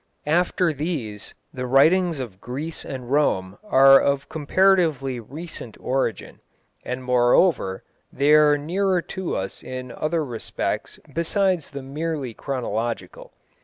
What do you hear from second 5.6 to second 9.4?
origin, and moreover, they are nearer to